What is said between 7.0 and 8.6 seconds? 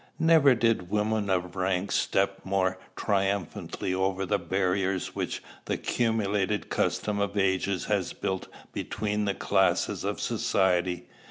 of ages has built